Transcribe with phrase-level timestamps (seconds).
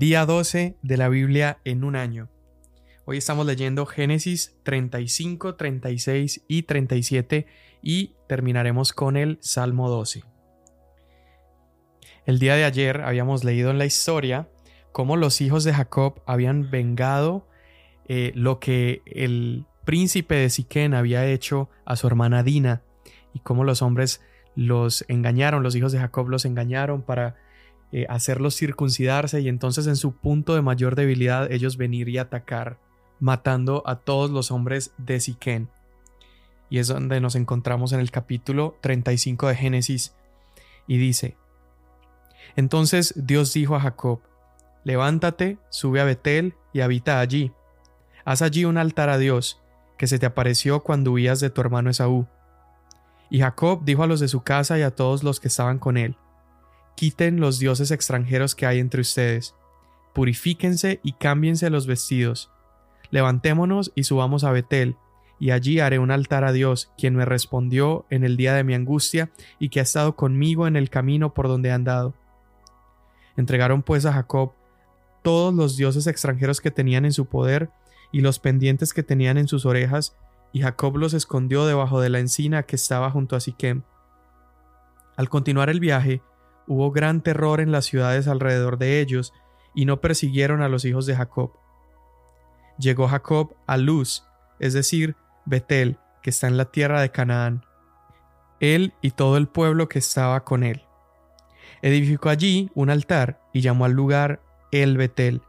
[0.00, 2.30] Día 12 de la Biblia en un año.
[3.04, 7.46] Hoy estamos leyendo Génesis 35, 36 y 37
[7.82, 10.24] y terminaremos con el Salmo 12.
[12.24, 14.48] El día de ayer habíamos leído en la historia
[14.90, 17.46] cómo los hijos de Jacob habían vengado
[18.08, 22.80] eh, lo que el príncipe de Siquén había hecho a su hermana Dina
[23.34, 24.22] y cómo los hombres
[24.56, 27.36] los engañaron, los hijos de Jacob los engañaron para
[27.92, 32.78] eh, hacerlos circuncidarse y entonces en su punto de mayor debilidad ellos venir y atacar,
[33.18, 35.68] matando a todos los hombres de Siquén.
[36.68, 40.14] Y es donde nos encontramos en el capítulo 35 de Génesis
[40.86, 41.36] y dice,
[42.56, 44.20] entonces Dios dijo a Jacob,
[44.84, 47.52] levántate, sube a Betel y habita allí.
[48.24, 49.60] Haz allí un altar a Dios,
[49.98, 52.26] que se te apareció cuando huías de tu hermano Esaú.
[53.30, 55.96] Y Jacob dijo a los de su casa y a todos los que estaban con
[55.96, 56.16] él,
[56.96, 59.54] Quiten los dioses extranjeros que hay entre ustedes,
[60.12, 62.50] purifíquense y cámbiense los vestidos.
[63.10, 64.96] Levantémonos y subamos a Betel,
[65.38, 68.74] y allí haré un altar a Dios, quien me respondió en el día de mi
[68.74, 72.14] angustia y que ha estado conmigo en el camino por donde he andado.
[73.36, 74.52] Entregaron pues a Jacob
[75.22, 77.70] todos los dioses extranjeros que tenían en su poder
[78.12, 80.16] y los pendientes que tenían en sus orejas,
[80.52, 83.82] y Jacob los escondió debajo de la encina que estaba junto a Siquem.
[85.16, 86.22] Al continuar el viaje,
[86.70, 89.34] hubo gran terror en las ciudades alrededor de ellos,
[89.74, 91.50] y no persiguieron a los hijos de Jacob.
[92.78, 94.24] Llegó Jacob a Luz,
[94.60, 97.66] es decir, Betel, que está en la tierra de Canaán,
[98.60, 100.84] él y todo el pueblo que estaba con él.
[101.82, 104.40] Edificó allí un altar y llamó al lugar
[104.70, 105.42] El Betel,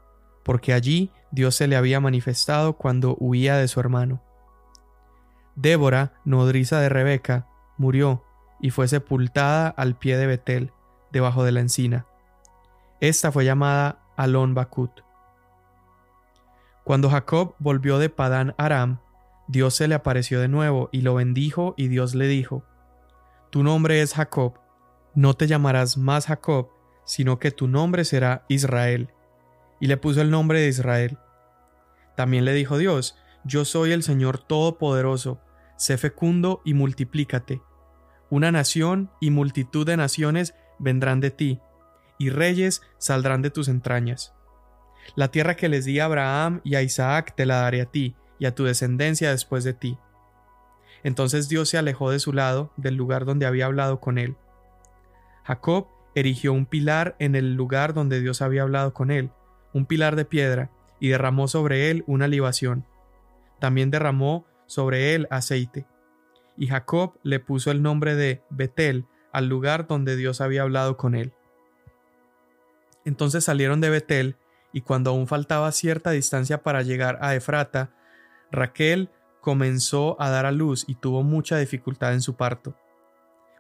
[0.43, 4.23] porque allí Dios se le había manifestado cuando huía de su hermano.
[5.53, 7.47] Débora, nodriza de Rebeca,
[7.77, 8.23] murió
[8.59, 10.73] y fue sepultada al pie de Betel,
[11.11, 12.05] debajo de la encina.
[12.99, 14.91] Esta fue llamada Alon Bakut.
[16.83, 18.99] Cuando Jacob volvió de Padán Aram,
[19.47, 22.63] Dios se le apareció de nuevo y lo bendijo y Dios le dijo,
[23.49, 24.59] Tu nombre es Jacob,
[25.13, 26.69] no te llamarás más Jacob,
[27.05, 29.09] sino que tu nombre será Israel.
[29.79, 31.17] Y le puso el nombre de Israel.
[32.15, 35.41] También le dijo Dios, Yo soy el Señor Todopoderoso,
[35.75, 37.61] sé fecundo y multiplícate.
[38.29, 41.59] Una nación y multitud de naciones vendrán de ti,
[42.17, 44.33] y reyes saldrán de tus entrañas.
[45.15, 48.15] La tierra que les di a Abraham y a Isaac te la daré a ti,
[48.39, 49.97] y a tu descendencia después de ti.
[51.03, 54.35] Entonces Dios se alejó de su lado, del lugar donde había hablado con él.
[55.43, 59.31] Jacob erigió un pilar en el lugar donde Dios había hablado con él,
[59.73, 62.85] un pilar de piedra, y derramó sobre él una libación.
[63.59, 65.87] También derramó sobre él aceite.
[66.57, 71.15] Y Jacob le puso el nombre de Betel al lugar donde Dios había hablado con
[71.15, 71.33] él.
[73.05, 74.35] Entonces salieron de Betel,
[74.73, 77.91] y cuando aún faltaba cierta distancia para llegar a Efrata,
[78.51, 79.09] Raquel
[79.41, 82.75] comenzó a dar a luz y tuvo mucha dificultad en su parto.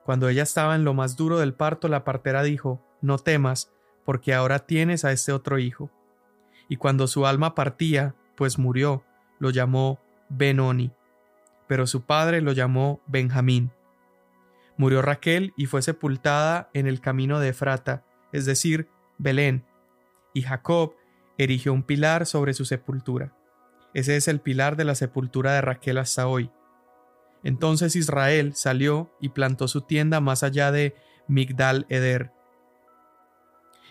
[0.05, 3.71] Cuando ella estaba en lo más duro del parto, la partera dijo, No temas,
[4.05, 5.91] porque ahora tienes a este otro hijo.
[6.69, 9.03] Y cuando su alma partía, pues murió,
[9.39, 9.99] lo llamó
[10.29, 10.91] Benoni,
[11.67, 13.71] pero su padre lo llamó Benjamín.
[14.81, 19.63] Murió Raquel y fue sepultada en el camino de Efrata, es decir, Belén,
[20.33, 20.95] y Jacob
[21.37, 23.31] erigió un pilar sobre su sepultura.
[23.93, 26.49] Ese es el pilar de la sepultura de Raquel hasta hoy.
[27.43, 30.95] Entonces Israel salió y plantó su tienda más allá de
[31.27, 32.31] Migdal Eder.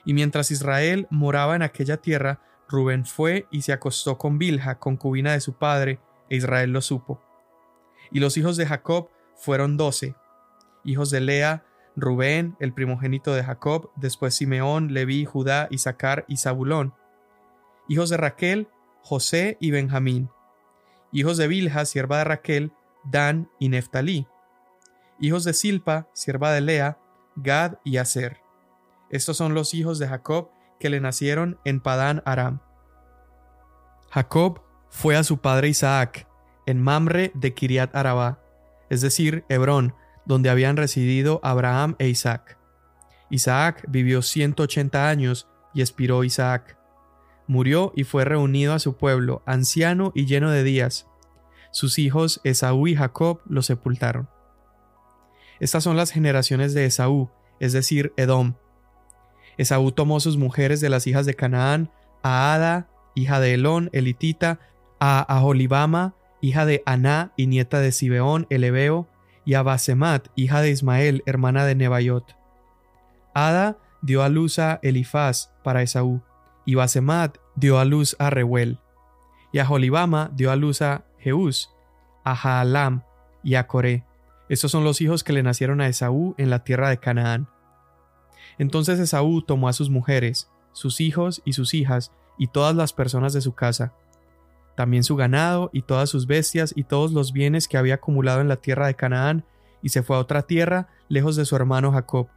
[0.05, 5.35] Y mientras Israel moraba en aquella tierra, Rubén fue y se acostó con Bilha, concubina
[5.35, 7.23] de su padre, e Israel lo supo.
[8.11, 10.17] Y los hijos de Jacob fueron doce,
[10.85, 11.65] hijos de Lea,
[11.97, 16.95] Rubén, el primogénito de Jacob, después Simeón, Leví, Judá, Isaacar y Zabulón.
[17.89, 18.69] Hijos de Raquel,
[19.03, 20.31] José y Benjamín.
[21.13, 22.73] Hijos de Bilha, sierva de Raquel,
[23.05, 24.27] Dan y Neftalí.
[25.19, 26.99] Hijos de Silpa, sierva de Lea,
[27.37, 28.39] Gad y Aser.
[29.11, 32.61] Estos son los hijos de Jacob que le nacieron en Padán Aram.
[34.11, 36.27] Jacob fue a su padre Isaac
[36.67, 38.41] en Mamre de Kiriat Arabá,
[38.89, 39.95] es decir, Hebrón,
[40.27, 42.59] donde habían residido Abraham e Isaac.
[43.31, 46.77] Isaac vivió 180 años y expiró Isaac.
[47.47, 51.07] Murió y fue reunido a su pueblo, anciano y lleno de días.
[51.73, 54.29] Sus hijos Esaú y Jacob lo sepultaron.
[55.61, 57.31] Estas son las generaciones de Esaú,
[57.61, 58.55] es decir, Edom.
[59.59, 61.91] Esaú tomó sus mujeres de las hijas de Canaán,
[62.23, 64.59] a Ada, hija de Elón, elitita,
[64.99, 69.09] a Aholibama, hija de Aná y nieta de Sibeón, el Ebeo,
[69.51, 72.37] y a Basemat, hija de Ismael, hermana de Nebaiot.
[73.35, 76.23] Ada dio a luz a Elifaz para Esaú,
[76.65, 78.79] Y Basemat dio a luz a Reuel.
[79.53, 81.69] Y a Jolibama dio a luz a Jeús,
[82.23, 83.03] a Jaalam
[83.43, 84.05] y a Coré.
[84.49, 87.49] Estos son los hijos que le nacieron a Esaú en la tierra de Canaán.
[88.57, 93.33] Entonces Esaú tomó a sus mujeres, sus hijos y sus hijas, y todas las personas
[93.33, 93.95] de su casa,
[94.75, 98.49] también su ganado y todas sus bestias y todos los bienes que había acumulado en
[98.49, 99.45] la tierra de Canaán,
[99.83, 102.29] y se fue a otra tierra, lejos de su hermano Jacob,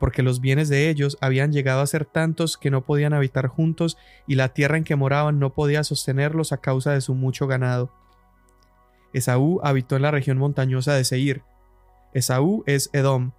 [0.00, 3.96] porque los bienes de ellos habían llegado a ser tantos que no podían habitar juntos,
[4.26, 7.92] y la tierra en que moraban no podía sostenerlos a causa de su mucho ganado.
[9.12, 11.42] Esaú habitó en la región montañosa de Seir.
[12.14, 13.32] Esaú es Edom.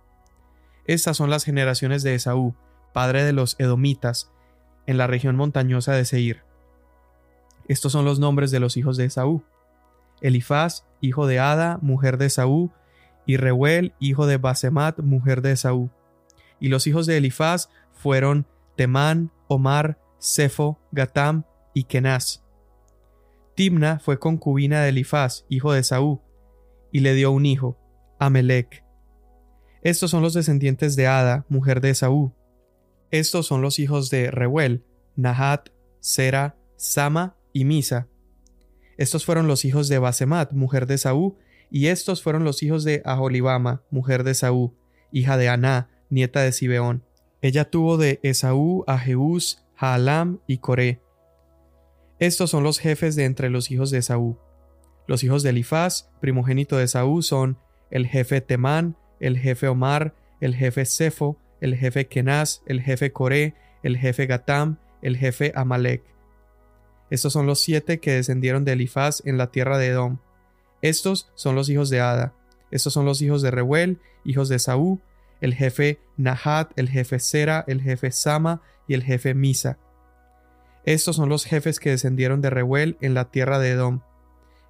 [0.85, 2.55] Estas son las generaciones de Esaú,
[2.93, 4.31] padre de los Edomitas,
[4.85, 6.43] en la región montañosa de Seir.
[7.67, 9.43] Estos son los nombres de los hijos de Esaú.
[10.21, 12.71] Elifaz, hijo de Ada, mujer de Esaú,
[13.25, 15.89] y Reuel, hijo de Basemat, mujer de Esaú.
[16.59, 18.45] Y los hijos de Elifaz fueron
[18.75, 21.43] Temán, Omar, Sefo, Gatam
[21.73, 22.43] y Kenaz.
[23.55, 26.21] Timna fue concubina de Elifaz, hijo de Esaú,
[26.91, 27.77] y le dio un hijo,
[28.19, 28.83] Amelec.
[29.83, 32.33] Estos son los descendientes de Ada, mujer de Esaú.
[33.11, 34.83] Estos son los hijos de Reuel,
[35.15, 35.69] Nahat,
[35.99, 38.07] Sera, Sama y Misa.
[38.97, 41.35] Estos fueron los hijos de Basemat, mujer de Saúl,
[41.71, 44.73] y estos fueron los hijos de Aholibama, mujer de Saúl,
[45.11, 47.03] hija de Aná, nieta de Sibeón.
[47.41, 51.01] Ella tuvo de Esaú a Jeús, Jaalam y Coré.
[52.19, 54.37] Estos son los jefes de entre los hijos de Esaú.
[55.07, 57.57] Los hijos de Elifaz, primogénito de Esaú, son
[57.89, 63.55] el jefe Temán, el jefe Omar, el jefe Sefo, el jefe Kenaz, el jefe Coré,
[63.83, 66.03] el jefe Gatam, el jefe Amalek.
[67.09, 70.17] Estos son los siete que descendieron de Elifaz en la tierra de Edom.
[70.81, 72.33] Estos son los hijos de Ada.
[72.71, 74.99] Estos son los hijos de Reuel, hijos de Saúl,
[75.41, 79.77] el jefe Nahat, el jefe Sera, el jefe Sama y el jefe Misa.
[80.85, 84.01] Estos son los jefes que descendieron de Reuel en la tierra de Edom.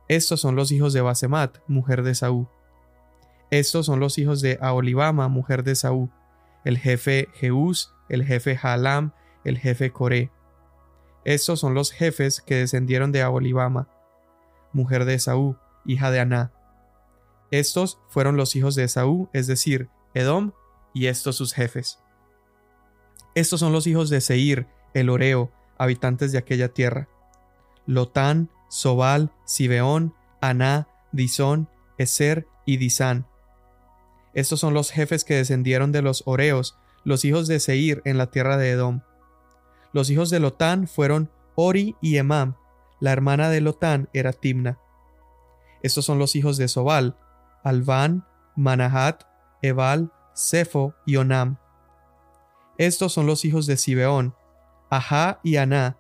[0.08, 2.48] Estos son los hijos de Basemat, mujer de Saúl.
[3.50, 6.10] Estos son los hijos de Aolibama, mujer de Saúl,
[6.66, 9.14] el jefe Jeús, el jefe Halam,
[9.44, 10.32] el jefe Coré.
[11.26, 13.88] Estos son los jefes que descendieron de Abolibama,
[14.74, 16.52] mujer de Esaú, hija de Aná.
[17.52, 20.52] Estos fueron los hijos de Esaú, es decir, Edom,
[20.94, 22.00] y estos sus jefes.
[23.36, 27.08] Estos son los hijos de Seir, el Oreo, habitantes de aquella tierra.
[27.86, 33.28] Lotán, Sobal, Sibeón, Aná, Disón, Eser y Disán.
[34.34, 38.32] Estos son los jefes que descendieron de los Oreos, los hijos de Seir en la
[38.32, 39.02] tierra de Edom.
[39.94, 42.56] Los hijos de Lotán fueron Ori y Emam.
[43.00, 44.80] La hermana de Lotán era Timna.
[45.84, 47.18] Estos son los hijos de Sobal,
[47.64, 48.26] Alván,
[48.56, 49.24] Manahat,
[49.62, 51.58] Ebal, Sefo y Onam.
[52.78, 54.36] Estos son los hijos de Sibeón,
[54.90, 55.98] Ajá y Aná.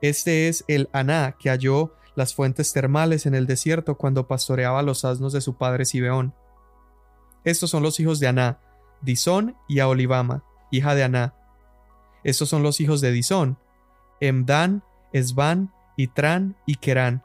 [0.00, 5.04] Este es el Aná que halló las fuentes termales en el desierto cuando pastoreaba los
[5.04, 6.34] asnos de su padre Sibeón.
[7.44, 8.60] Estos son los hijos de Aná,
[9.02, 11.34] Disón y Aolibama, hija de Aná.
[12.24, 13.58] Estos son los hijos de Disón,
[14.20, 14.82] Emdan,
[15.12, 17.22] Esban, Itran y Kerán.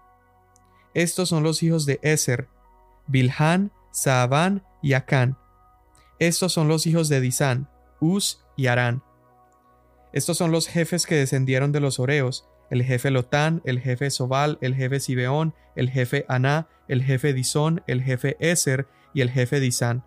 [0.93, 2.47] Estos son los hijos de Eser,
[3.07, 5.37] Bilhan, Saaban y Acán.
[6.19, 7.69] Estos son los hijos de Disán,
[7.99, 9.03] Uz y Arán.
[10.11, 14.57] Estos son los jefes que descendieron de los Oreos, el jefe Lotán, el jefe Sobal,
[14.61, 19.59] el jefe Sibeón, el jefe Aná, el jefe Disón, el jefe Eser y el jefe
[19.59, 20.03] Disán.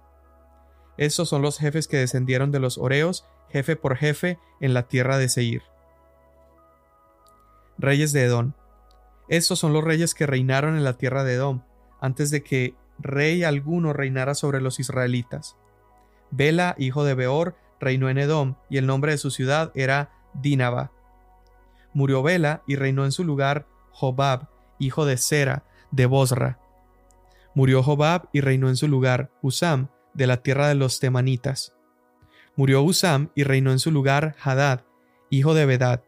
[0.96, 5.18] Estos son los jefes que descendieron de los Oreos jefe por jefe, en la tierra
[5.18, 5.62] de Seir.
[7.78, 8.52] Reyes de Edom.
[9.28, 11.62] Estos son los reyes que reinaron en la tierra de Edom,
[12.00, 15.56] antes de que rey alguno reinara sobre los israelitas.
[16.30, 20.92] Bela, hijo de Beor, reinó en Edom, y el nombre de su ciudad era Dinaba.
[21.92, 24.48] Murió Bela y reinó en su lugar Jobab,
[24.78, 26.58] hijo de Sera, de Bosra.
[27.54, 31.75] Murió Jobab y reinó en su lugar Usam, de la tierra de los temanitas.
[32.56, 34.80] Murió Usam y reinó en su lugar Hadad,
[35.28, 36.02] hijo de Bedad,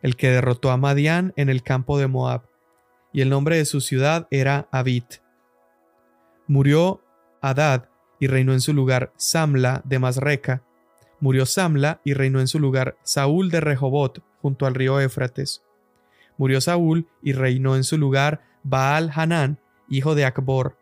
[0.00, 2.42] el que derrotó a Madián en el campo de Moab,
[3.12, 5.16] y el nombre de su ciudad era Abit.
[6.46, 7.02] Murió
[7.42, 7.84] Hadad
[8.18, 10.62] y reinó en su lugar Samla de Masreca.
[11.20, 15.62] Murió Samla y reinó en su lugar Saúl de Rehobot, junto al río Éfrates.
[16.38, 20.78] Murió Saúl y reinó en su lugar Baal Hanán, hijo de Acbor.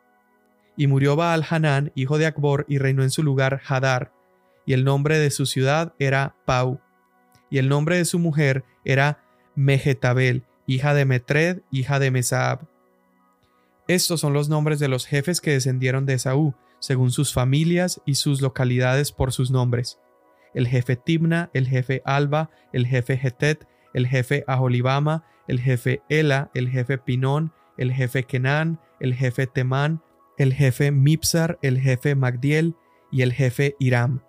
[0.76, 4.12] Y murió Baal Hanán, hijo de Acbor, y reinó en su lugar Hadar,
[4.68, 6.78] y el nombre de su ciudad era Pau,
[7.48, 12.66] y el nombre de su mujer era Mejetabel, hija de Metred, hija de Mesaab.
[13.86, 18.16] Estos son los nombres de los jefes que descendieron de Esaú, según sus familias y
[18.16, 20.00] sus localidades por sus nombres.
[20.52, 26.50] El jefe Timna, el jefe Alba, el jefe Hetet, el jefe Aholibama, el jefe Ela,
[26.52, 30.02] el jefe Pinón, el jefe Kenán, el jefe Temán,
[30.36, 32.76] el jefe Mipsar, el jefe Magdiel
[33.10, 34.27] y el jefe Iram.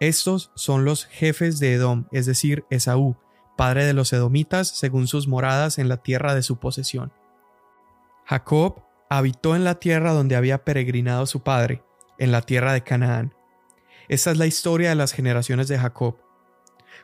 [0.00, 3.16] Estos son los jefes de Edom, es decir, Esaú,
[3.56, 7.12] padre de los edomitas, según sus moradas en la tierra de su posesión.
[8.24, 11.82] Jacob habitó en la tierra donde había peregrinado su padre,
[12.18, 13.34] en la tierra de Canaán.
[14.08, 16.16] Esta es la historia de las generaciones de Jacob.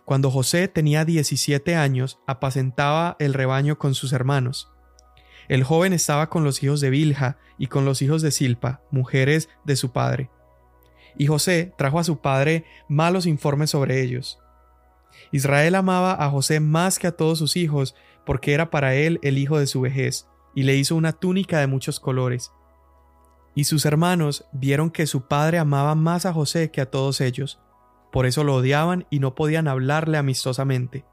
[0.05, 4.71] Cuando José tenía 17 años, apacentaba el rebaño con sus hermanos.
[5.49, 9.49] El joven estaba con los hijos de Bilha y con los hijos de Silpa, mujeres
[9.65, 10.31] de su padre.
[11.17, 14.39] Y José trajo a su padre malos informes sobre ellos.
[15.33, 17.95] Israel amaba a José más que a todos sus hijos,
[18.27, 21.67] porque era para él el hijo de su vejez, y le hizo una túnica de
[21.67, 22.53] muchos colores.
[23.55, 27.61] Y sus hermanos vieron que su padre amaba más a José que a todos ellos,
[28.15, 31.05] por eso lo odiaban y no podían hablarle amistosamente.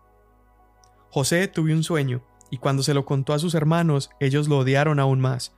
[1.10, 5.00] José tuvo un sueño, y cuando se lo contó a sus hermanos, ellos lo odiaron
[5.00, 5.56] aún más.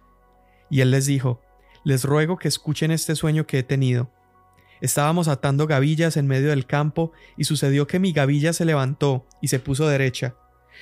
[0.70, 1.42] Y él les dijo,
[1.84, 4.10] Les ruego que escuchen este sueño que he tenido.
[4.84, 9.48] Estábamos atando gavillas en medio del campo, y sucedió que mi gavilla se levantó y
[9.48, 10.36] se puso derecha,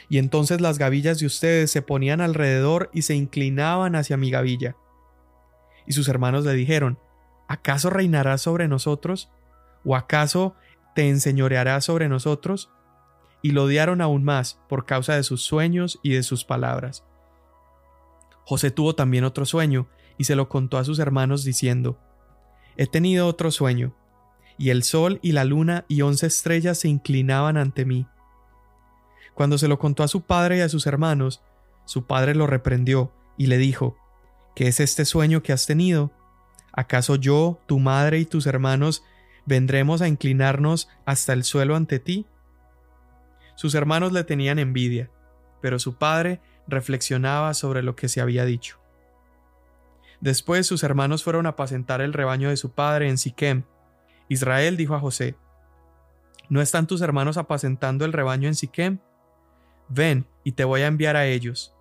[0.10, 4.75] y entonces las gavillas de ustedes se ponían alrededor y se inclinaban hacia mi gavilla.
[5.86, 6.98] Y sus hermanos le dijeron,
[7.48, 9.29] ¿acaso reinarás sobre nosotros?
[9.86, 10.55] ¿O acaso
[10.96, 12.72] te enseñorearás sobre nosotros?
[13.43, 17.03] Y lo odiaron aún más por causa de sus sueños y de sus palabras.
[18.46, 22.00] José tuvo también otro sueño, y se lo contó a sus hermanos diciendo,
[22.78, 23.94] He tenido otro sueño,
[24.58, 28.08] y el sol y la luna y once estrellas se inclinaban ante mí.
[29.34, 31.42] Cuando se lo contó a su padre y a sus hermanos,
[31.86, 33.98] su padre lo reprendió y le dijo,
[34.56, 36.12] ¿Qué es este sueño que has tenido?
[36.74, 39.04] ¿Acaso yo, tu madre y tus hermanos
[39.46, 42.25] vendremos a inclinarnos hasta el suelo ante ti?
[43.56, 45.10] Sus hermanos le tenían envidia,
[45.62, 48.81] pero su padre reflexionaba sobre lo que se había dicho.
[50.22, 53.63] Después sus hermanos fueron a apacentar el rebaño de su padre en Siquem.
[54.30, 55.36] Israel dijo a José:
[56.48, 59.00] ¿No están tus hermanos apacentando el rebaño en Siquem?
[59.90, 61.75] Ven, y te voy a enviar a ellos.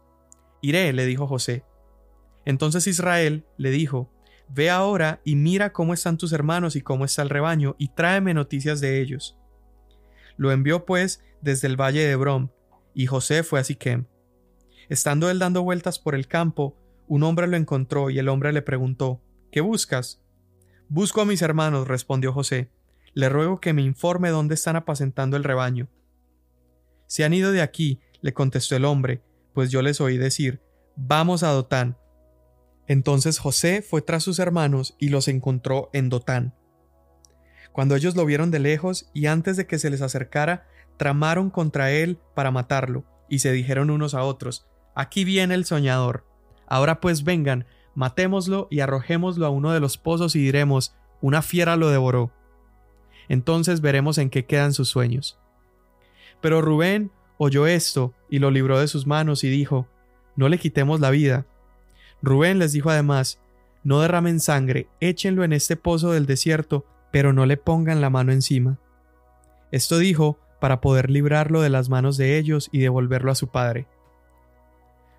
[0.62, 1.64] Iré, le dijo José.
[2.44, 4.10] Entonces Israel le dijo,
[4.48, 8.34] Ve ahora y mira cómo están tus hermanos y cómo está el rebaño, y tráeme
[8.34, 9.38] noticias de ellos.
[10.36, 12.48] Lo envió pues desde el valle de Brom,
[12.92, 14.06] y José fue a Siquem.
[14.88, 16.76] Estando él dando vueltas por el campo,
[17.10, 20.22] un hombre lo encontró y el hombre le preguntó, ¿Qué buscas?
[20.88, 22.70] Busco a mis hermanos, respondió José.
[23.14, 25.88] Le ruego que me informe dónde están apacentando el rebaño.
[27.08, 29.24] Se han ido de aquí, le contestó el hombre,
[29.54, 30.62] pues yo les oí decir,
[30.94, 31.98] Vamos a Dotán.
[32.86, 36.54] Entonces José fue tras sus hermanos y los encontró en Dotán.
[37.72, 41.90] Cuando ellos lo vieron de lejos y antes de que se les acercara, tramaron contra
[41.90, 46.29] él para matarlo, y se dijeron unos a otros, Aquí viene el soñador.
[46.70, 51.76] Ahora pues vengan, matémoslo y arrojémoslo a uno de los pozos y diremos, una fiera
[51.76, 52.30] lo devoró.
[53.28, 55.38] Entonces veremos en qué quedan sus sueños.
[56.40, 59.88] Pero Rubén oyó esto y lo libró de sus manos y dijo,
[60.36, 61.44] No le quitemos la vida.
[62.22, 63.40] Rubén les dijo además,
[63.82, 68.30] No derramen sangre, échenlo en este pozo del desierto, pero no le pongan la mano
[68.30, 68.78] encima.
[69.72, 73.88] Esto dijo para poder librarlo de las manos de ellos y devolverlo a su padre.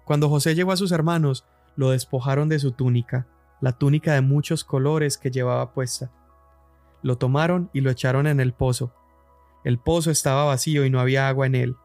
[0.06, 3.28] Cuando José llegó a sus hermanos, lo despojaron de su túnica,
[3.62, 6.12] la túnica de muchos colores que llevaba puesta.
[7.02, 8.94] Lo tomaron y lo echaron en el pozo,
[9.64, 11.76] el pozo estaba vacío y no había agua en él.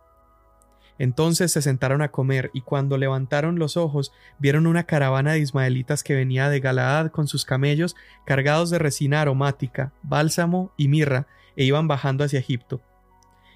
[0.98, 6.02] Entonces se sentaron a comer, y cuando levantaron los ojos, vieron una caravana de ismaelitas
[6.02, 11.64] que venía de Galaad con sus camellos cargados de resina aromática, bálsamo y mirra, e
[11.64, 12.80] iban bajando hacia Egipto.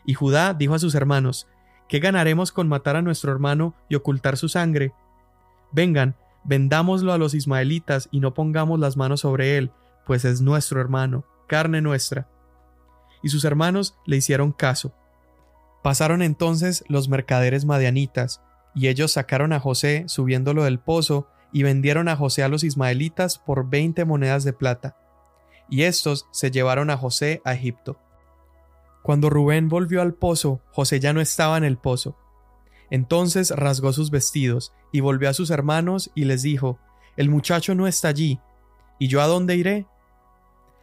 [0.04, 1.46] Y Judá dijo a sus hermanos,
[1.90, 4.94] ¿Qué ganaremos con matar a nuestro hermano y ocultar su sangre?
[5.72, 9.72] Vengan, vendámoslo a los ismaelitas y no pongamos las manos sobre él,
[10.06, 12.26] pues es nuestro hermano, carne nuestra
[13.22, 14.92] y sus hermanos le hicieron caso.
[15.82, 18.42] Pasaron entonces los mercaderes madianitas,
[18.74, 23.38] y ellos sacaron a José subiéndolo del pozo, y vendieron a José a los ismaelitas
[23.38, 24.96] por veinte monedas de plata.
[25.68, 27.98] Y estos se llevaron a José a Egipto.
[29.02, 32.16] Cuando Rubén volvió al pozo, José ya no estaba en el pozo.
[32.90, 36.78] Entonces rasgó sus vestidos, y volvió a sus hermanos, y les dijo,
[37.16, 38.40] El muchacho no está allí,
[38.98, 39.86] ¿y yo a dónde iré?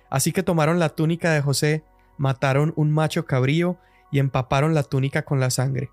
[0.10, 1.84] Así que tomaron la túnica de José,
[2.18, 3.78] mataron un macho cabrío
[4.12, 5.92] y empaparon la túnica con la sangre.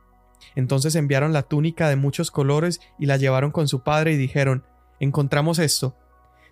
[0.54, 4.64] Entonces enviaron la túnica de muchos colores y la llevaron con su padre y dijeron,
[5.00, 5.96] Encontramos esto.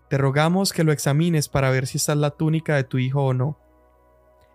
[0.08, 3.34] Te rogamos que lo examines para ver si está la túnica de tu hijo o
[3.34, 3.58] no.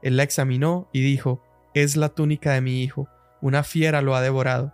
[0.02, 3.08] Él la examinó y dijo, Es la túnica de mi hijo,
[3.42, 4.74] una fiera lo ha devorado.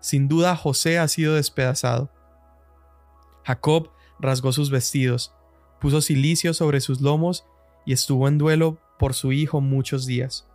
[0.00, 2.10] Sin duda José ha sido despedazado.
[3.44, 5.34] Jacob rasgó sus vestidos,
[5.80, 7.46] puso cilicio sobre sus lomos
[7.84, 10.46] y estuvo en duelo por su hijo muchos días.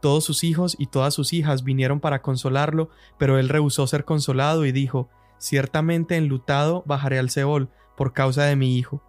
[0.00, 4.64] Todos sus hijos y todas sus hijas vinieron para consolarlo, pero él rehusó ser consolado
[4.64, 9.02] y dijo, Ciertamente enlutado bajaré al Seol por causa de mi hijo.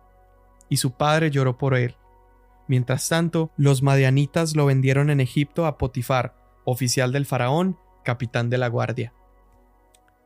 [0.68, 1.96] Y su padre lloró por él.
[2.70, 6.36] Mientras tanto, los madianitas lo vendieron en Egipto a Potifar,
[6.66, 9.12] oficial del faraón, capitán de la guardia.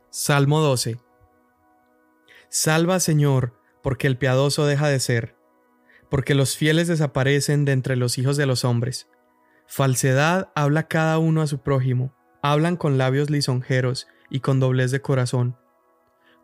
[0.10, 1.00] Salmo 12.
[2.50, 5.38] Salva, Señor, porque el piadoso deja de ser,
[6.10, 9.08] porque los fieles desaparecen de entre los hijos de los hombres.
[9.66, 15.02] Falsedad habla cada uno a su prójimo, hablan con labios lisonjeros y con doblez de
[15.02, 15.56] corazón.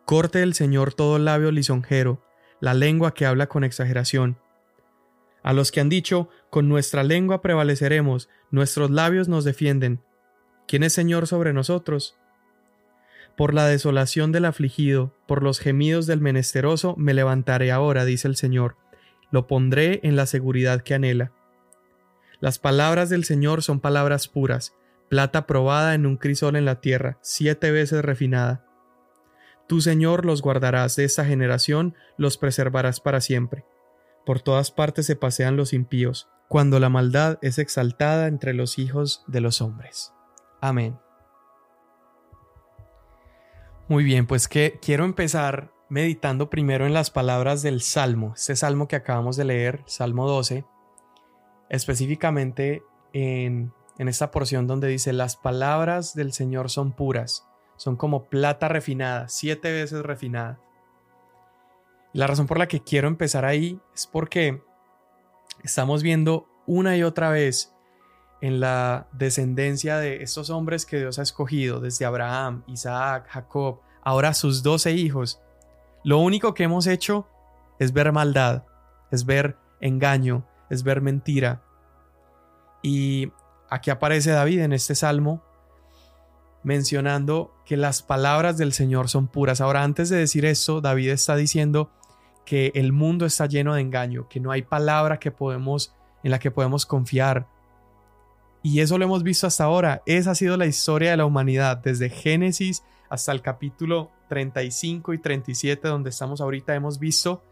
[0.06, 2.24] Corte el Señor todo labio lisonjero,
[2.62, 4.40] la lengua que habla con exageración.
[5.44, 10.02] A los que han dicho, con nuestra lengua prevaleceremos, nuestros labios nos defienden.
[10.68, 12.18] ¿Quién es Señor sobre nosotros?
[13.38, 18.36] Por la desolación del afligido, por los gemidos del menesteroso, me levantaré ahora, dice el
[18.36, 18.76] Señor.
[19.32, 21.32] Lo pondré en la seguridad que anhela.
[22.42, 24.74] Las palabras del Señor son palabras puras,
[25.10, 28.66] plata probada en un crisol en la tierra, siete veces refinada.
[29.68, 33.66] Tú, Señor, los guardarás de esta generación, los preservarás para siempre.
[34.30, 39.24] Por todas partes se pasean los impíos, cuando la maldad es exaltada entre los hijos
[39.26, 40.14] de los hombres.
[40.62, 41.00] Amén.
[43.88, 48.88] Muy bien, pues que quiero empezar meditando primero en las palabras del Salmo, este Salmo
[48.88, 50.64] que acabamos de leer, Salmo 12,
[51.70, 52.84] específicamente
[53.14, 58.68] en, en esta porción donde dice, las palabras del Señor son puras, son como plata
[58.68, 60.60] refinada, siete veces refinada.
[62.14, 64.62] La razón por la que quiero empezar ahí es porque
[65.64, 67.74] estamos viendo una y otra vez
[68.42, 74.34] en la descendencia de estos hombres que Dios ha escogido, desde Abraham, Isaac, Jacob, ahora
[74.34, 75.42] sus doce hijos,
[76.04, 77.28] lo único que hemos hecho
[77.80, 78.64] es ver maldad,
[79.12, 81.62] es ver engaño, es ver mentira.
[82.82, 83.32] Y
[83.70, 85.44] aquí aparece David en este salmo
[86.64, 89.62] mencionando que las palabras del Señor son puras.
[89.62, 91.92] Ahora, antes de decir eso, David está diciendo
[92.50, 95.32] que el mundo está lleno de engaño, que no hay palabra que
[96.24, 97.46] en la que podemos confiar,
[98.64, 100.02] y eso lo hemos visto hasta ahora.
[100.08, 105.20] Esa ha sido la historia de la humanidad, desde Génesis hasta el capítulo 35 y
[105.20, 107.44] 37, donde estamos ahorita, hemos visto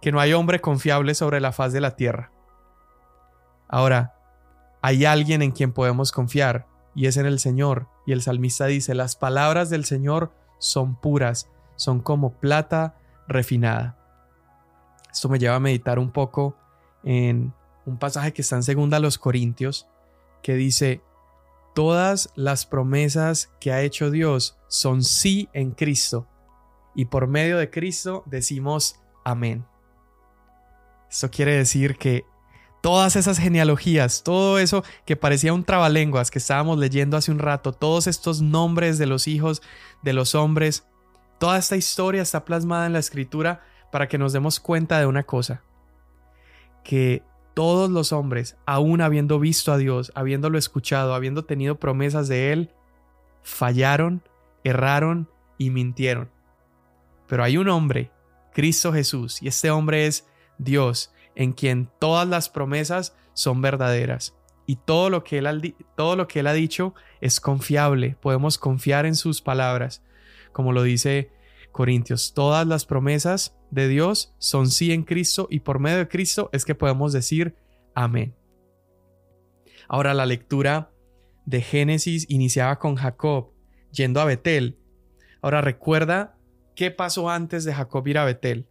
[0.00, 2.30] que no hay hombre confiable sobre la faz de la tierra.
[3.66, 4.14] Ahora,
[4.80, 7.88] hay alguien en quien podemos confiar, y es en el Señor.
[8.06, 12.94] Y el salmista dice, las palabras del Señor son puras, son como plata
[13.26, 13.99] refinada.
[15.12, 16.56] Esto me lleva a meditar un poco
[17.02, 17.52] en
[17.86, 19.88] un pasaje que está en segunda a los Corintios,
[20.42, 21.02] que dice,
[21.74, 26.26] todas las promesas que ha hecho Dios son sí en Cristo,
[26.94, 29.64] y por medio de Cristo decimos amén.
[31.10, 32.24] Esto quiere decir que
[32.80, 37.72] todas esas genealogías, todo eso que parecía un trabalenguas que estábamos leyendo hace un rato,
[37.72, 39.62] todos estos nombres de los hijos
[40.02, 40.84] de los hombres,
[41.38, 45.24] toda esta historia está plasmada en la escritura para que nos demos cuenta de una
[45.24, 45.62] cosa,
[46.84, 47.22] que
[47.54, 52.70] todos los hombres, aun habiendo visto a Dios, habiéndolo escuchado, habiendo tenido promesas de Él,
[53.42, 54.22] fallaron,
[54.64, 56.30] erraron y mintieron.
[57.26, 58.10] Pero hay un hombre,
[58.52, 60.26] Cristo Jesús, y este hombre es
[60.58, 64.34] Dios, en quien todas las promesas son verdaderas.
[64.66, 65.54] Y todo lo que él ha,
[65.96, 70.02] todo lo que él ha dicho es confiable, podemos confiar en sus palabras,
[70.52, 71.32] como lo dice
[71.72, 76.50] Corintios, todas las promesas de Dios son sí en Cristo y por medio de Cristo
[76.52, 77.54] es que podemos decir
[77.94, 78.34] amén.
[79.88, 80.90] Ahora la lectura
[81.46, 83.50] de Génesis iniciaba con Jacob
[83.92, 84.78] yendo a Betel.
[85.42, 86.36] Ahora recuerda
[86.76, 88.66] qué pasó antes de Jacob ir a Betel.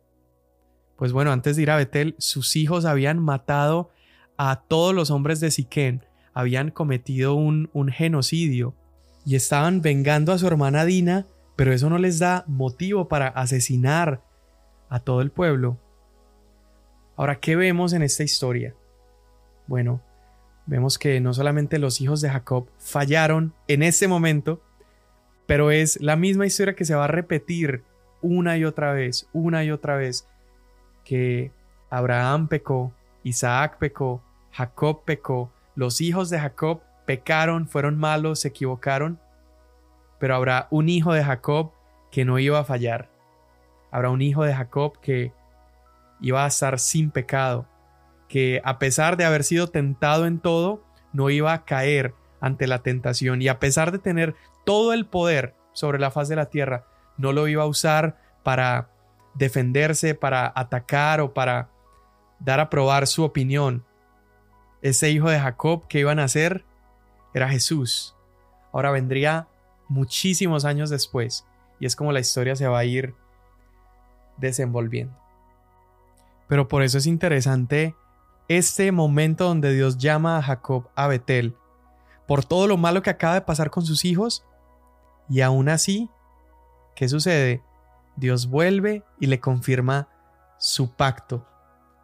[0.98, 3.90] Pues bueno, antes de ir a Betel, sus hijos habían matado
[4.38, 8.76] a todos los hombres de Siquén, habían cometido un, genocidio
[9.26, 11.26] y estaban vengando a su hermana Dina
[11.60, 14.24] pero eso no les da motivo para asesinar
[14.90, 15.78] a todo el pueblo.
[17.16, 18.74] Ahora, ¿qué vemos en esta historia?
[19.68, 20.02] Bueno,
[20.66, 24.62] vemos que no solamente los hijos de Jacob fallaron en este momento,
[25.46, 27.84] pero es la misma historia que se va a repetir
[28.22, 30.28] una y otra vez, una y otra vez,
[31.04, 31.52] que
[31.90, 39.20] Abraham pecó, Isaac pecó, Jacob pecó, los hijos de Jacob pecaron, fueron malos, se equivocaron,
[40.20, 41.72] pero habrá un hijo de Jacob
[42.12, 43.10] que no iba a fallar.
[43.92, 45.34] Habrá un hijo de Jacob que
[46.22, 47.68] iba a estar sin pecado,
[48.28, 52.80] que a pesar de haber sido tentado en todo, no iba a caer, ante la
[52.80, 56.86] tentación y a pesar de tener todo el poder sobre la faz de la tierra,
[57.18, 58.90] no lo iba a usar para
[59.34, 61.70] defenderse, para atacar o para
[62.40, 63.86] dar a probar su opinión.
[64.82, 66.66] Ese hijo de Jacob que iban a hacer
[67.34, 68.16] era Jesús.
[68.72, 69.48] Ahora vendría
[69.88, 71.46] muchísimos años después
[71.80, 73.16] y es como la historia se va a ir
[74.40, 75.18] desenvolviendo.
[76.48, 77.96] Pero por eso es interesante
[78.48, 81.56] este momento donde Dios llama a Jacob a Betel
[82.28, 84.46] por todo lo malo que acaba de pasar con sus hijos
[85.30, 86.10] y aún así,
[86.96, 87.64] ¿qué sucede?
[88.16, 90.10] Dios vuelve y le confirma
[90.58, 91.46] su pacto.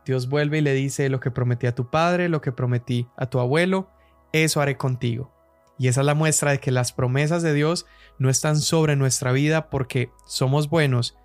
[0.06, 3.26] Dios vuelve y le dice lo que prometí a tu padre, lo que prometí a
[3.26, 3.90] tu abuelo,
[4.32, 5.32] eso haré contigo.
[5.78, 7.86] Y esa es la muestra de que las promesas de Dios
[8.18, 11.18] no están sobre nuestra vida porque somos buenos,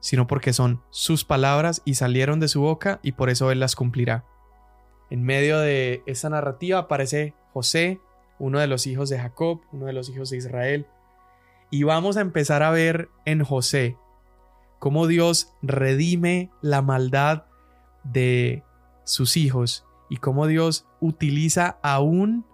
[0.00, 3.76] sino porque son sus palabras y salieron de su boca y por eso Él las
[3.76, 4.24] cumplirá.
[5.10, 8.00] En medio de esa narrativa aparece José,
[8.38, 10.86] uno de los hijos de Jacob, uno de los hijos de Israel,
[11.70, 13.96] y vamos a empezar a ver en José
[14.78, 17.44] cómo Dios redime la maldad
[18.04, 18.62] de
[19.04, 22.46] sus hijos y cómo Dios utiliza aún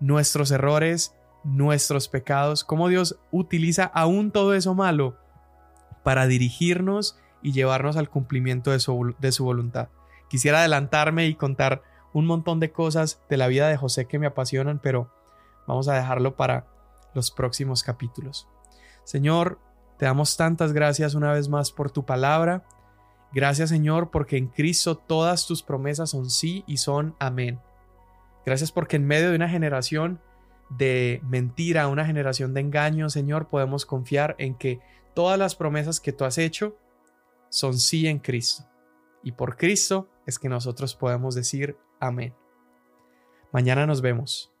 [0.00, 5.16] nuestros errores, nuestros pecados, cómo Dios utiliza aún todo eso malo
[6.08, 9.90] para dirigirnos y llevarnos al cumplimiento de su, de su voluntad.
[10.28, 11.82] Quisiera adelantarme y contar
[12.14, 15.12] un montón de cosas de la vida de José que me apasionan, pero
[15.66, 16.66] vamos a dejarlo para
[17.12, 18.48] los próximos capítulos.
[19.04, 19.58] Señor,
[19.98, 22.64] te damos tantas gracias una vez más por tu palabra.
[23.34, 27.60] Gracias Señor porque en Cristo todas tus promesas son sí y son amén.
[28.46, 30.22] Gracias porque en medio de una generación
[30.70, 34.80] de mentira, una generación de engaño, Señor, podemos confiar en que
[35.18, 36.76] todas las promesas que tú has hecho
[37.48, 38.62] son sí en Cristo.
[39.24, 42.36] Y por Cristo es que nosotros podemos decir amén.
[43.50, 44.52] Mañana nos vemos.